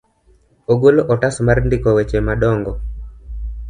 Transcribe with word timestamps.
Ogolo 0.73 1.01
otas 1.13 1.35
mar 1.45 1.57
ndiko 1.65 1.89
weche 1.97 2.19
madongo. 2.27 2.71